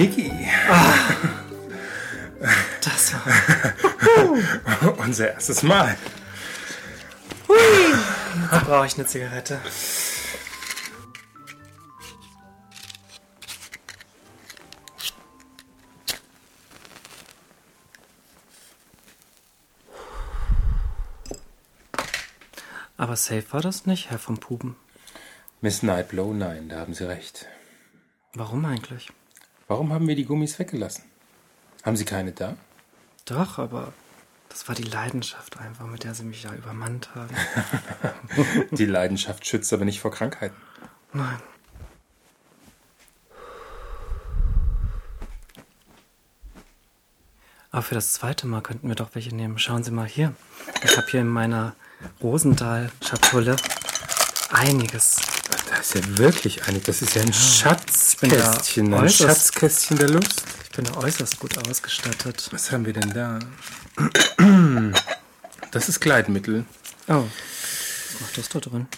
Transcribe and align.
Tiki. 0.00 0.32
Ah, 0.66 0.94
das 2.82 3.12
war 3.12 4.98
unser 4.98 5.34
erstes 5.34 5.62
Mal. 5.62 5.94
Hui, 7.46 7.56
jetzt 8.50 8.64
brauche 8.64 8.86
ich 8.86 8.94
eine 8.94 9.04
Zigarette. 9.04 9.60
Aber 22.96 23.16
safe 23.16 23.44
war 23.50 23.60
das 23.60 23.84
nicht, 23.84 24.08
Herr 24.08 24.18
von 24.18 24.38
Puben. 24.38 24.76
Miss 25.60 25.82
Nightblow, 25.82 26.32
nein, 26.32 26.70
da 26.70 26.78
haben 26.78 26.94
Sie 26.94 27.06
recht. 27.06 27.48
Warum 28.32 28.64
eigentlich? 28.64 29.12
Warum 29.70 29.92
haben 29.92 30.08
wir 30.08 30.16
die 30.16 30.24
Gummis 30.24 30.58
weggelassen? 30.58 31.04
Haben 31.84 31.94
Sie 31.94 32.04
keine 32.04 32.32
da? 32.32 32.56
Doch, 33.24 33.58
aber 33.58 33.92
das 34.48 34.66
war 34.66 34.74
die 34.74 34.82
Leidenschaft 34.82 35.60
einfach, 35.60 35.86
mit 35.86 36.02
der 36.02 36.12
Sie 36.12 36.24
mich 36.24 36.42
ja 36.42 36.52
übermannt 36.52 37.14
haben. 37.14 37.32
Die 38.72 38.84
Leidenschaft 38.84 39.46
schützt 39.46 39.72
aber 39.72 39.84
nicht 39.84 40.00
vor 40.00 40.10
Krankheiten. 40.10 40.56
Nein. 41.12 41.38
Aber 47.70 47.82
für 47.82 47.94
das 47.94 48.12
zweite 48.14 48.48
Mal 48.48 48.62
könnten 48.62 48.88
wir 48.88 48.96
doch 48.96 49.14
welche 49.14 49.32
nehmen. 49.32 49.56
Schauen 49.60 49.84
Sie 49.84 49.92
mal 49.92 50.08
hier. 50.08 50.34
Ich 50.82 50.96
habe 50.96 51.06
hier 51.08 51.20
in 51.20 51.28
meiner 51.28 51.76
Rosendahl-Schatulle 52.20 53.54
einiges. 54.50 55.39
Da 55.80 55.84
ist 55.84 55.94
ja 55.94 56.18
wirklich 56.18 56.64
einig. 56.64 56.84
Das 56.84 57.00
ist 57.00 57.14
ja 57.14 57.22
ein 57.22 57.28
bin 57.28 57.32
Schatzkästchen. 57.32 58.92
Ein 58.92 59.08
Schatzkästchen 59.08 59.96
der 59.96 60.10
Lust. 60.10 60.42
Ich 60.64 60.76
bin 60.76 60.84
da 60.84 60.94
äußerst 60.98 61.40
gut 61.40 61.56
ausgestattet. 61.56 62.50
Was 62.52 62.70
haben 62.70 62.84
wir 62.84 62.92
denn 62.92 63.14
da? 63.14 63.38
Das 65.70 65.88
ist 65.88 66.00
Gleitmittel. 66.00 66.64
Oh, 67.06 67.22
was 67.22 68.20
macht 68.20 68.36
das 68.36 68.48
da 68.48 68.58
drin? 68.58 68.88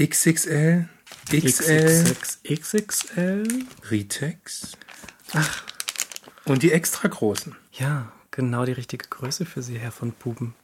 XXL, 0.00 0.88
XL, 1.28 2.16
XXL. 2.48 3.48
Ritex. 3.90 4.72
Ach. 5.32 5.62
Und 6.44 6.62
die 6.62 6.70
extra 6.70 7.08
großen. 7.08 7.56
Ja, 7.72 8.12
genau 8.30 8.64
die 8.64 8.72
richtige 8.72 9.08
Größe 9.08 9.44
für 9.44 9.60
Sie, 9.60 9.78
Herr 9.78 9.90
von 9.92 10.12
Puben. 10.12 10.54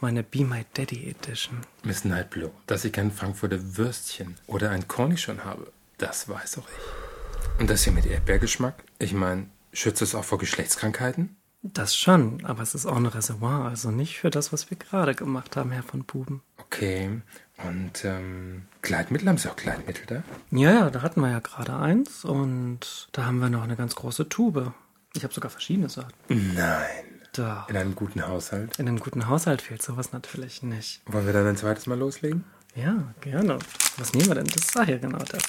Meine 0.00 0.22
Be 0.22 0.44
My 0.44 0.64
Daddy 0.74 1.10
Edition. 1.10 1.58
Miss 1.84 2.04
Nightblow, 2.04 2.50
dass 2.66 2.84
ich 2.84 2.98
ein 2.98 3.10
Frankfurter 3.10 3.76
Würstchen 3.76 4.36
oder 4.46 4.70
ein 4.70 4.88
Cornichon 4.88 5.44
habe, 5.44 5.72
das 5.98 6.28
weiß 6.28 6.58
auch 6.58 6.68
ich. 6.68 7.60
Und 7.60 7.70
das 7.70 7.84
hier 7.84 7.92
mit 7.92 8.06
Erdbeergeschmack, 8.06 8.82
ich 8.98 9.12
meine, 9.12 9.46
schützt 9.72 10.02
es 10.02 10.14
auch 10.14 10.24
vor 10.24 10.38
Geschlechtskrankheiten? 10.38 11.36
Das 11.64 11.94
schon, 11.94 12.44
aber 12.44 12.62
es 12.62 12.74
ist 12.74 12.86
auch 12.86 12.96
ein 12.96 13.06
Reservoir, 13.06 13.66
also 13.68 13.92
nicht 13.92 14.18
für 14.18 14.30
das, 14.30 14.52
was 14.52 14.70
wir 14.70 14.76
gerade 14.76 15.14
gemacht 15.14 15.56
haben, 15.56 15.70
Herr 15.70 15.84
von 15.84 16.04
Puben. 16.04 16.42
Okay. 16.58 17.20
Und 17.64 18.04
ähm, 18.04 18.62
Gleitmittel, 18.80 19.28
haben 19.28 19.38
Sie 19.38 19.48
auch 19.48 19.54
Gleitmittel 19.54 20.04
da? 20.06 20.24
Ja, 20.50 20.72
ja, 20.72 20.90
da 20.90 21.02
hatten 21.02 21.20
wir 21.20 21.30
ja 21.30 21.38
gerade 21.38 21.76
eins 21.76 22.24
und 22.24 23.08
da 23.12 23.26
haben 23.26 23.38
wir 23.38 23.48
noch 23.48 23.62
eine 23.62 23.76
ganz 23.76 23.94
große 23.94 24.28
Tube. 24.28 24.72
Ich 25.14 25.22
habe 25.22 25.32
sogar 25.32 25.50
verschiedene 25.50 25.88
Sorten. 25.88 26.12
Nein. 26.28 27.11
Da. 27.32 27.66
In 27.70 27.78
einem 27.78 27.94
guten 27.94 28.26
Haushalt. 28.26 28.78
In 28.78 28.86
einem 28.86 29.00
guten 29.00 29.26
Haushalt 29.26 29.62
fehlt 29.62 29.80
sowas 29.80 30.12
natürlich 30.12 30.62
nicht. 30.62 31.00
Wollen 31.06 31.24
wir 31.24 31.32
dann 31.32 31.46
ein 31.46 31.56
zweites 31.56 31.86
Mal 31.86 31.98
loslegen? 31.98 32.44
Ja, 32.74 33.14
gerne. 33.22 33.58
Was 33.96 34.12
nehmen 34.12 34.28
wir 34.28 34.34
denn? 34.34 34.46
Das 34.48 34.74
war 34.74 34.84
hier 34.84 34.98
genau 34.98 35.18
das. 35.18 35.42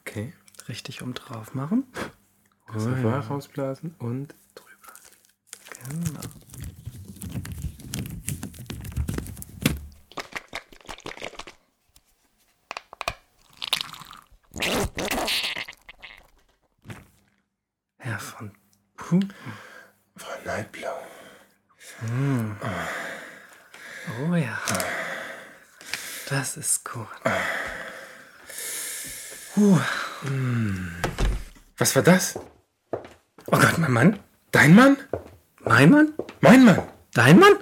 Okay. 0.00 0.32
Richtig 0.68 1.02
um 1.02 1.14
drauf 1.14 1.54
machen. 1.54 1.84
Reservoir 2.68 3.20
rausblasen 3.26 3.94
und 3.98 4.34
Puben. 19.10 19.34
Frau 20.16 20.30
Nightblow. 20.44 20.88
Oh 24.22 24.34
ja. 24.36 24.56
Das 26.28 26.56
ist 26.56 26.84
gut. 26.84 27.08
Was 31.76 31.96
war 31.96 32.02
das? 32.04 32.38
Oh 33.46 33.58
Gott, 33.58 33.78
mein 33.78 33.90
Mann? 33.90 34.20
Dein 34.52 34.76
Mann? 34.76 34.96
Mein 35.64 35.90
Mann? 35.90 36.14
Mein 36.40 36.64
Mann? 36.64 36.88
Dein 37.12 37.40
Mann? 37.40 37.54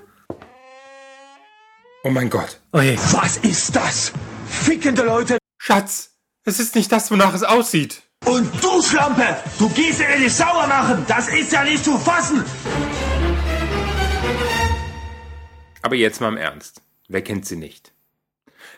Oh 2.04 2.10
mein 2.10 2.28
Gott. 2.28 2.60
Oh 2.74 2.80
je. 2.80 2.98
Was 3.12 3.38
ist 3.38 3.74
das? 3.74 4.12
Fickende 4.46 5.02
Leute. 5.02 5.38
Schatz, 5.56 6.10
es 6.44 6.60
ist 6.60 6.74
nicht 6.74 6.92
das, 6.92 7.10
wonach 7.10 7.32
es 7.32 7.42
aussieht. 7.42 8.02
Und 8.26 8.50
du 8.62 8.82
Schlampe, 8.82 9.36
du 9.58 9.68
gehst 9.70 10.00
ihr 10.00 10.18
nicht 10.18 10.34
sauer 10.34 10.66
machen. 10.66 11.04
Das 11.08 11.28
ist 11.28 11.52
ja 11.52 11.64
nicht 11.64 11.84
zu 11.84 11.96
fassen. 11.98 12.44
Aber 15.82 15.96
jetzt 15.96 16.20
mal 16.20 16.28
im 16.28 16.36
Ernst. 16.36 16.82
Wer 17.08 17.22
kennt 17.22 17.46
sie 17.46 17.56
nicht? 17.56 17.92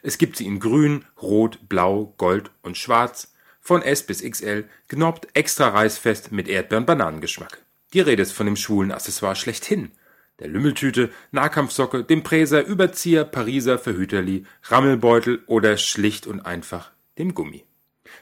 Es 0.03 0.19
gibt 0.19 0.37
sie 0.37 0.47
in 0.47 0.61
grün, 0.61 1.05
rot, 1.21 1.69
blau, 1.69 2.15
gold 2.17 2.51
und 2.62 2.77
schwarz, 2.78 3.33
von 3.61 3.83
S 3.83 4.05
bis 4.05 4.23
XL, 4.23 4.69
genoppt, 4.89 5.28
extra 5.34 5.69
reißfest 5.69 6.33
mit 6.33 6.49
Erdbeer- 6.49 6.78
und 6.78 6.87
Bananengeschmack. 6.87 7.62
Die 7.93 8.01
Rede 8.01 8.22
ist 8.22 8.33
von 8.33 8.47
dem 8.47 8.57
schwulen 8.57 8.93
Accessoire 8.93 9.37
schlechthin. 9.37 9.91
Der 10.39 10.49
Lümmeltüte, 10.49 11.11
Nahkampfsocke, 11.33 12.05
dem 12.05 12.22
Präser, 12.22 12.65
Überzieher, 12.65 13.25
Pariser, 13.25 13.78
Verhüterli, 13.78 14.47
Rammelbeutel 14.62 15.43
oder 15.47 15.77
schlicht 15.77 16.27
und 16.27 16.41
einfach 16.41 16.93
dem 17.19 17.34
Gummi. 17.34 17.65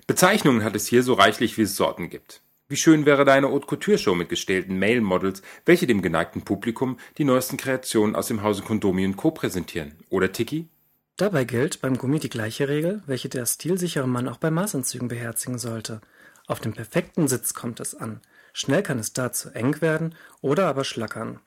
Bezeichnungen 0.06 0.64
hat 0.64 0.76
es 0.76 0.86
hier 0.86 1.02
so 1.02 1.14
reichlich, 1.14 1.58
wie 1.58 1.62
es 1.62 1.76
Sorten 1.76 2.10
gibt. 2.10 2.42
Wie 2.70 2.76
schön 2.76 3.06
wäre 3.06 3.24
deine 3.24 3.48
Haute 3.48 3.66
Couture 3.66 3.96
Show 3.96 4.14
mit 4.14 4.28
gestählten 4.28 4.78
Male-Models, 4.78 5.40
welche 5.64 5.86
dem 5.86 6.02
geneigten 6.02 6.42
Publikum 6.42 6.98
die 7.16 7.24
neuesten 7.24 7.56
Kreationen 7.56 8.14
aus 8.14 8.26
dem 8.26 8.42
Hause 8.42 8.62
Kondomi 8.62 9.10
Co. 9.14 9.30
präsentieren. 9.30 9.96
Oder 10.10 10.32
Tiki? 10.32 10.68
Dabei 11.16 11.44
gilt 11.44 11.80
beim 11.80 11.96
Gummi 11.96 12.18
die 12.18 12.28
gleiche 12.28 12.68
Regel, 12.68 13.02
welche 13.06 13.28
der 13.28 13.46
stilsichere 13.46 14.06
Mann 14.06 14.28
auch 14.28 14.36
bei 14.36 14.50
Maßanzügen 14.50 15.08
beherzigen 15.08 15.58
sollte. 15.58 16.00
Auf 16.46 16.60
den 16.60 16.74
perfekten 16.74 17.26
Sitz 17.26 17.54
kommt 17.54 17.80
es 17.80 17.94
an. 17.94 18.20
Schnell 18.52 18.82
kann 18.82 18.98
es 18.98 19.14
da 19.14 19.32
zu 19.32 19.50
eng 19.50 19.80
werden 19.80 20.14
oder 20.42 20.66
aber 20.66 20.84
schlackern. 20.84 21.40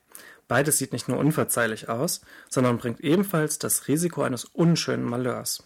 Beides 0.48 0.78
sieht 0.78 0.92
nicht 0.92 1.08
nur 1.08 1.18
unverzeihlich 1.18 1.88
aus, 1.88 2.20
sondern 2.48 2.78
bringt 2.78 3.00
ebenfalls 3.00 3.58
das 3.58 3.88
Risiko 3.88 4.22
eines 4.22 4.44
unschönen 4.44 5.04
Malheurs. 5.04 5.62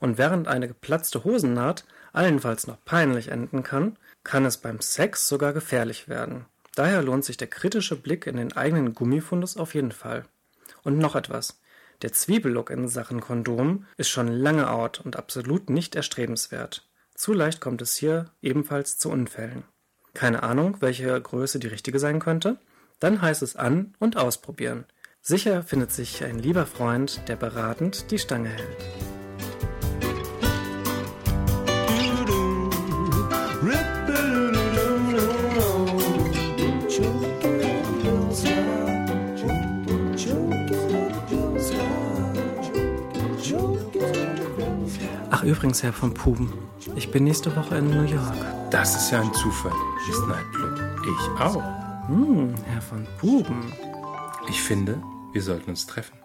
Und 0.00 0.16
während 0.16 0.48
eine 0.48 0.68
geplatzte 0.68 1.24
Hosennaht 1.24 1.84
allenfalls 2.12 2.66
noch 2.66 2.84
peinlich 2.84 3.28
enden 3.28 3.62
kann, 3.62 3.96
kann 4.24 4.44
es 4.44 4.58
beim 4.58 4.80
Sex 4.80 5.26
sogar 5.26 5.52
gefährlich 5.52 6.08
werden. 6.08 6.46
Daher 6.74 7.02
lohnt 7.02 7.24
sich 7.24 7.36
der 7.36 7.48
kritische 7.48 7.96
Blick 7.96 8.26
in 8.26 8.36
den 8.36 8.52
eigenen 8.52 8.94
Gummifundus 8.94 9.56
auf 9.56 9.74
jeden 9.74 9.92
Fall. 9.92 10.24
Und 10.82 10.98
noch 10.98 11.16
etwas. 11.16 11.60
Der 12.02 12.12
Zwiebellook 12.12 12.70
in 12.70 12.88
Sachen 12.88 13.20
Kondom 13.20 13.86
ist 13.96 14.08
schon 14.08 14.28
lange 14.28 14.70
out 14.70 15.00
und 15.00 15.16
absolut 15.16 15.70
nicht 15.70 15.94
erstrebenswert. 15.94 16.88
Zu 17.14 17.32
leicht 17.32 17.60
kommt 17.60 17.82
es 17.82 17.94
hier 17.94 18.30
ebenfalls 18.40 18.98
zu 18.98 19.10
Unfällen. 19.10 19.64
Keine 20.14 20.42
Ahnung, 20.42 20.78
welche 20.80 21.20
Größe 21.20 21.58
die 21.58 21.68
richtige 21.68 21.98
sein 21.98 22.18
könnte? 22.18 22.58
Dann 22.98 23.22
heißt 23.22 23.42
es 23.42 23.56
an 23.56 23.94
und 23.98 24.16
ausprobieren. 24.16 24.84
Sicher 25.20 25.62
findet 25.62 25.92
sich 25.92 26.24
ein 26.24 26.38
lieber 26.38 26.66
Freund, 26.66 27.22
der 27.28 27.36
beratend 27.36 28.10
die 28.10 28.18
Stange 28.18 28.48
hält. 28.48 29.11
Ach 45.42 45.46
übrigens, 45.46 45.82
Herr 45.82 45.92
von 45.92 46.14
Puben, 46.14 46.52
ich 46.94 47.10
bin 47.10 47.24
nächste 47.24 47.54
Woche 47.56 47.74
in 47.78 47.90
New 47.90 48.04
York. 48.04 48.36
Das 48.70 48.94
ist 48.94 49.10
ja 49.10 49.20
ein 49.20 49.34
Zufall, 49.34 49.72
Miss 50.06 50.20
Nightblow. 50.28 51.02
Ich 51.02 51.40
auch. 51.40 52.06
Hm, 52.06 52.54
Herr 52.64 52.80
von 52.80 53.04
Puben, 53.18 53.72
Ich 54.48 54.62
finde, 54.62 55.02
wir 55.32 55.42
sollten 55.42 55.70
uns 55.70 55.88
treffen. 55.88 56.16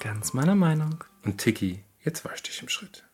ganz 0.00 0.32
meiner 0.32 0.56
Meinung. 0.56 1.04
Und 1.24 1.38
Tiki, 1.38 1.84
jetzt 2.04 2.24
wasch 2.24 2.42
dich 2.42 2.60
im 2.62 2.68
Schritt. 2.68 3.04